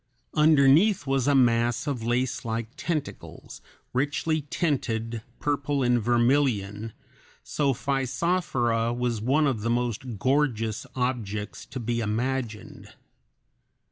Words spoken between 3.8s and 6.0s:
richly tinted, purple